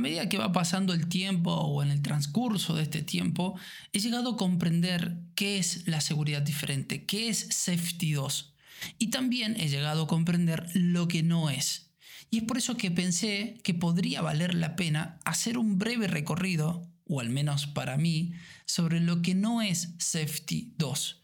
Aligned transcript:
medida 0.00 0.28
que 0.28 0.38
va 0.38 0.52
pasando 0.52 0.92
el 0.92 1.08
tiempo 1.08 1.52
o 1.52 1.82
en 1.82 1.90
el 1.90 2.02
transcurso 2.02 2.74
de 2.74 2.82
este 2.82 3.02
tiempo, 3.02 3.58
he 3.92 4.00
llegado 4.00 4.30
a 4.30 4.36
comprender 4.36 5.18
qué 5.34 5.58
es 5.58 5.86
la 5.86 6.00
seguridad 6.00 6.42
diferente, 6.42 7.04
qué 7.06 7.28
es 7.28 7.48
Safety 7.50 8.12
2. 8.12 8.54
Y 8.98 9.08
también 9.08 9.56
he 9.58 9.68
llegado 9.68 10.04
a 10.04 10.06
comprender 10.08 10.68
lo 10.74 11.08
que 11.08 11.22
no 11.22 11.50
es. 11.50 11.90
Y 12.30 12.38
es 12.38 12.44
por 12.44 12.58
eso 12.58 12.76
que 12.76 12.90
pensé 12.90 13.58
que 13.62 13.74
podría 13.74 14.22
valer 14.22 14.54
la 14.54 14.76
pena 14.76 15.18
hacer 15.24 15.58
un 15.58 15.78
breve 15.78 16.06
recorrido, 16.06 16.88
o 17.06 17.20
al 17.20 17.30
menos 17.30 17.66
para 17.66 17.96
mí, 17.96 18.32
sobre 18.66 19.00
lo 19.00 19.20
que 19.20 19.34
no 19.34 19.62
es 19.62 19.94
Safety 19.98 20.74
2. 20.78 21.22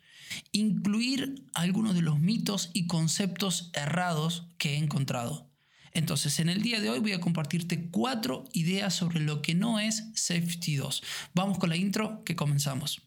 Incluir 0.52 1.46
algunos 1.54 1.94
de 1.94 2.02
los 2.02 2.18
mitos 2.18 2.70
y 2.72 2.86
conceptos 2.86 3.70
errados 3.72 4.48
que 4.58 4.74
he 4.74 4.76
encontrado. 4.78 5.48
Entonces, 5.96 6.40
en 6.40 6.50
el 6.50 6.60
día 6.60 6.78
de 6.78 6.90
hoy 6.90 6.98
voy 6.98 7.12
a 7.12 7.20
compartirte 7.22 7.88
cuatro 7.90 8.44
ideas 8.52 8.92
sobre 8.92 9.18
lo 9.18 9.40
que 9.40 9.54
no 9.54 9.80
es 9.80 10.04
Safety 10.14 10.76
2. 10.76 11.02
Vamos 11.32 11.56
con 11.56 11.70
la 11.70 11.76
intro 11.76 12.22
que 12.22 12.36
comenzamos. 12.36 13.00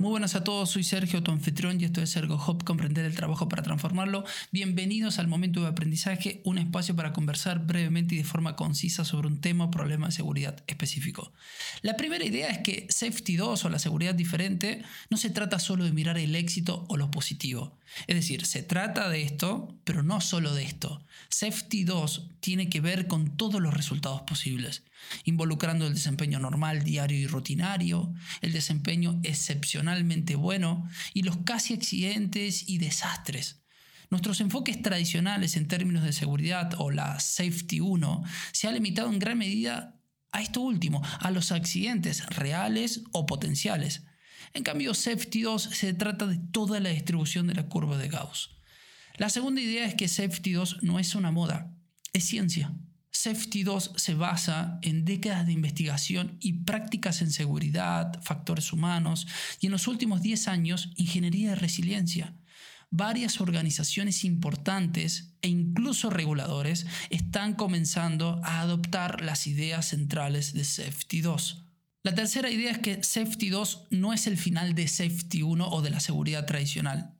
Muy 0.00 0.12
buenas 0.12 0.34
a 0.34 0.44
todos, 0.44 0.70
soy 0.70 0.82
Sergio, 0.82 1.22
tu 1.22 1.30
anfitrión, 1.30 1.78
y 1.78 1.84
esto 1.84 2.00
es 2.00 2.16
Ergo 2.16 2.42
Hop, 2.46 2.64
comprender 2.64 3.04
el 3.04 3.14
trabajo 3.14 3.50
para 3.50 3.62
transformarlo. 3.62 4.24
Bienvenidos 4.50 5.18
al 5.18 5.28
momento 5.28 5.60
de 5.60 5.66
aprendizaje, 5.66 6.40
un 6.46 6.56
espacio 6.56 6.96
para 6.96 7.12
conversar 7.12 7.66
brevemente 7.66 8.14
y 8.14 8.18
de 8.18 8.24
forma 8.24 8.56
concisa 8.56 9.04
sobre 9.04 9.28
un 9.28 9.42
tema 9.42 9.64
o 9.64 9.70
problema 9.70 10.06
de 10.06 10.12
seguridad 10.12 10.64
específico. 10.66 11.34
La 11.82 11.98
primera 11.98 12.24
idea 12.24 12.48
es 12.48 12.60
que 12.60 12.86
Safety 12.88 13.36
2 13.36 13.66
o 13.66 13.68
la 13.68 13.78
seguridad 13.78 14.14
diferente 14.14 14.82
no 15.10 15.18
se 15.18 15.28
trata 15.28 15.58
solo 15.58 15.84
de 15.84 15.92
mirar 15.92 16.16
el 16.16 16.34
éxito 16.34 16.86
o 16.88 16.96
lo 16.96 17.10
positivo. 17.10 17.78
Es 18.06 18.16
decir, 18.16 18.46
se 18.46 18.62
trata 18.62 19.10
de 19.10 19.22
esto, 19.22 19.76
pero 19.84 20.02
no 20.02 20.22
solo 20.22 20.54
de 20.54 20.62
esto. 20.62 21.04
Safety 21.28 21.84
2 21.84 22.30
tiene 22.40 22.70
que 22.70 22.80
ver 22.80 23.06
con 23.06 23.36
todos 23.36 23.60
los 23.60 23.74
resultados 23.74 24.22
posibles, 24.22 24.82
involucrando 25.24 25.86
el 25.86 25.94
desempeño 25.94 26.38
normal, 26.38 26.84
diario 26.84 27.18
y 27.18 27.26
rutinario, 27.26 28.14
el 28.40 28.52
desempeño 28.52 29.18
bueno 30.36 30.88
y 31.14 31.22
los 31.22 31.38
casi 31.38 31.74
accidentes 31.74 32.68
y 32.68 32.78
desastres. 32.78 33.62
Nuestros 34.10 34.40
enfoques 34.40 34.82
tradicionales 34.82 35.56
en 35.56 35.68
términos 35.68 36.02
de 36.02 36.12
seguridad 36.12 36.72
o 36.78 36.90
la 36.90 37.20
Safety 37.20 37.80
1 37.80 38.24
se 38.52 38.66
ha 38.66 38.72
limitado 38.72 39.08
en 39.08 39.20
gran 39.20 39.38
medida 39.38 40.00
a 40.32 40.42
esto 40.42 40.60
último, 40.60 41.02
a 41.20 41.30
los 41.30 41.52
accidentes 41.52 42.26
reales 42.26 43.02
o 43.12 43.26
potenciales. 43.26 44.04
En 44.52 44.64
cambio, 44.64 44.94
Safety 44.94 45.42
2 45.42 45.62
se 45.62 45.94
trata 45.94 46.26
de 46.26 46.38
toda 46.38 46.80
la 46.80 46.90
distribución 46.90 47.46
de 47.46 47.54
la 47.54 47.68
curva 47.68 47.98
de 47.98 48.08
Gauss. 48.08 48.50
La 49.16 49.30
segunda 49.30 49.60
idea 49.60 49.86
es 49.86 49.94
que 49.94 50.08
Safety 50.08 50.52
2 50.52 50.82
no 50.82 50.98
es 50.98 51.14
una 51.14 51.30
moda, 51.30 51.72
es 52.12 52.24
ciencia. 52.24 52.72
Safety 53.22 53.64
2 53.64 53.92
se 53.96 54.14
basa 54.14 54.78
en 54.80 55.04
décadas 55.04 55.44
de 55.44 55.52
investigación 55.52 56.38
y 56.40 56.54
prácticas 56.64 57.20
en 57.20 57.30
seguridad, 57.30 58.18
factores 58.22 58.72
humanos 58.72 59.26
y 59.60 59.66
en 59.66 59.72
los 59.72 59.88
últimos 59.88 60.22
10 60.22 60.48
años 60.48 60.88
ingeniería 60.96 61.50
de 61.50 61.56
resiliencia. 61.56 62.32
Varias 62.90 63.42
organizaciones 63.42 64.24
importantes 64.24 65.34
e 65.42 65.48
incluso 65.48 66.08
reguladores 66.08 66.86
están 67.10 67.52
comenzando 67.52 68.40
a 68.42 68.62
adoptar 68.62 69.20
las 69.20 69.46
ideas 69.46 69.88
centrales 69.88 70.54
de 70.54 70.64
Safety 70.64 71.20
2. 71.20 71.66
La 72.02 72.14
tercera 72.14 72.50
idea 72.50 72.70
es 72.70 72.78
que 72.78 73.04
Safety 73.04 73.50
2 73.50 73.88
no 73.90 74.14
es 74.14 74.26
el 74.28 74.38
final 74.38 74.74
de 74.74 74.88
Safety 74.88 75.42
1 75.42 75.68
o 75.68 75.82
de 75.82 75.90
la 75.90 76.00
seguridad 76.00 76.46
tradicional. 76.46 77.19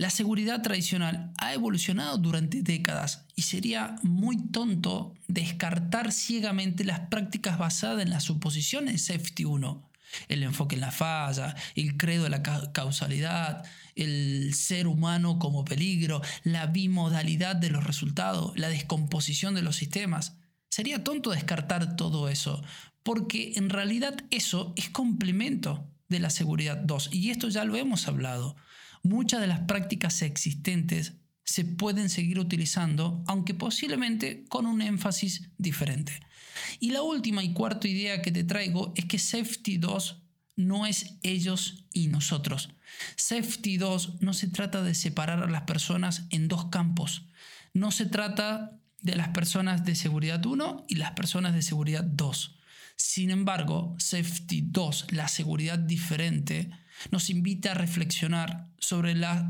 La 0.00 0.10
seguridad 0.10 0.62
tradicional 0.62 1.32
ha 1.38 1.52
evolucionado 1.54 2.18
durante 2.18 2.62
décadas 2.62 3.26
y 3.34 3.42
sería 3.42 3.96
muy 4.04 4.36
tonto 4.52 5.12
descartar 5.26 6.12
ciegamente 6.12 6.84
las 6.84 7.00
prácticas 7.08 7.58
basadas 7.58 8.04
en 8.04 8.10
las 8.10 8.22
suposiciones 8.22 8.92
de 8.92 8.98
Safety 8.98 9.44
1. 9.44 9.90
El 10.28 10.44
enfoque 10.44 10.76
en 10.76 10.82
la 10.82 10.92
falla, 10.92 11.56
el 11.74 11.96
credo 11.96 12.22
de 12.22 12.30
la 12.30 12.44
causalidad, 12.72 13.64
el 13.96 14.54
ser 14.54 14.86
humano 14.86 15.40
como 15.40 15.64
peligro, 15.64 16.22
la 16.44 16.66
bimodalidad 16.66 17.56
de 17.56 17.70
los 17.70 17.82
resultados, 17.82 18.56
la 18.56 18.68
descomposición 18.68 19.56
de 19.56 19.62
los 19.62 19.74
sistemas. 19.74 20.36
Sería 20.70 21.02
tonto 21.02 21.30
descartar 21.30 21.96
todo 21.96 22.28
eso, 22.28 22.62
porque 23.02 23.54
en 23.56 23.68
realidad 23.68 24.14
eso 24.30 24.74
es 24.76 24.90
complemento 24.90 25.90
de 26.08 26.20
la 26.20 26.30
seguridad 26.30 26.76
2, 26.76 27.10
y 27.12 27.30
esto 27.30 27.48
ya 27.48 27.64
lo 27.64 27.74
hemos 27.74 28.06
hablado. 28.06 28.54
Muchas 29.02 29.40
de 29.40 29.46
las 29.46 29.60
prácticas 29.60 30.22
existentes 30.22 31.14
se 31.44 31.64
pueden 31.64 32.10
seguir 32.10 32.38
utilizando, 32.38 33.24
aunque 33.26 33.54
posiblemente 33.54 34.44
con 34.48 34.66
un 34.66 34.82
énfasis 34.82 35.48
diferente. 35.56 36.20
Y 36.80 36.90
la 36.90 37.02
última 37.02 37.42
y 37.42 37.52
cuarta 37.52 37.88
idea 37.88 38.20
que 38.20 38.32
te 38.32 38.44
traigo 38.44 38.92
es 38.96 39.06
que 39.06 39.18
Safety 39.18 39.78
2 39.78 40.22
no 40.56 40.86
es 40.86 41.14
ellos 41.22 41.84
y 41.92 42.08
nosotros. 42.08 42.70
Safety 43.16 43.78
2 43.78 44.20
no 44.20 44.34
se 44.34 44.48
trata 44.48 44.82
de 44.82 44.94
separar 44.94 45.42
a 45.42 45.48
las 45.48 45.62
personas 45.62 46.24
en 46.30 46.48
dos 46.48 46.66
campos. 46.66 47.26
No 47.72 47.92
se 47.92 48.06
trata 48.06 48.78
de 49.00 49.14
las 49.14 49.28
personas 49.28 49.84
de 49.84 49.94
seguridad 49.94 50.44
1 50.44 50.86
y 50.88 50.96
las 50.96 51.12
personas 51.12 51.54
de 51.54 51.62
seguridad 51.62 52.04
2. 52.04 52.57
Sin 52.98 53.30
embargo, 53.30 53.94
Safety 53.98 54.60
2, 54.60 55.12
la 55.12 55.28
seguridad 55.28 55.78
diferente, 55.78 56.68
nos 57.12 57.30
invita 57.30 57.70
a 57.70 57.74
reflexionar 57.74 58.66
sobre 58.78 59.14
las 59.14 59.44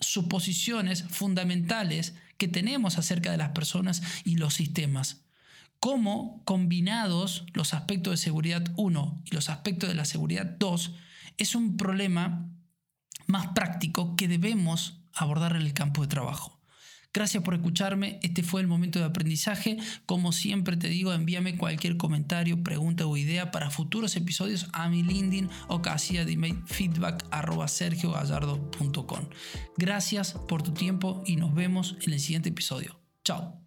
suposiciones 0.00 1.04
fundamentales 1.04 2.14
que 2.38 2.48
tenemos 2.48 2.96
acerca 2.96 3.30
de 3.30 3.36
las 3.36 3.50
personas 3.50 4.02
y 4.24 4.36
los 4.36 4.54
sistemas. 4.54 5.22
Cómo 5.80 6.42
combinados 6.46 7.44
los 7.52 7.74
aspectos 7.74 8.12
de 8.12 8.16
seguridad 8.16 8.64
1 8.76 9.22
y 9.26 9.34
los 9.34 9.50
aspectos 9.50 9.90
de 9.90 9.94
la 9.94 10.06
seguridad 10.06 10.46
2 10.46 10.94
es 11.36 11.54
un 11.54 11.76
problema 11.76 12.48
más 13.26 13.48
práctico 13.48 14.16
que 14.16 14.28
debemos 14.28 15.02
abordar 15.12 15.56
en 15.56 15.62
el 15.62 15.74
campo 15.74 16.00
de 16.00 16.08
trabajo. 16.08 16.58
Gracias 17.14 17.44
por 17.44 17.54
escucharme, 17.54 18.18
este 18.22 18.42
fue 18.42 18.60
el 18.60 18.66
momento 18.66 18.98
de 18.98 19.04
aprendizaje. 19.04 19.78
Como 20.04 20.32
siempre 20.32 20.76
te 20.76 20.88
digo, 20.88 21.12
envíame 21.12 21.56
cualquier 21.56 21.96
comentario, 21.96 22.64
pregunta 22.64 23.06
o 23.06 23.16
idea 23.16 23.52
para 23.52 23.70
futuros 23.70 24.16
episodios 24.16 24.66
a 24.72 24.88
mi 24.88 25.04
LinkedIn 25.04 25.48
o 25.68 25.80
casilla 25.80 26.24
de 26.24 26.34
feedback. 26.66 27.24
Gracias 29.76 30.32
por 30.48 30.62
tu 30.62 30.72
tiempo 30.72 31.22
y 31.24 31.36
nos 31.36 31.54
vemos 31.54 31.96
en 32.04 32.14
el 32.14 32.20
siguiente 32.20 32.48
episodio. 32.48 33.00
Chao. 33.24 33.63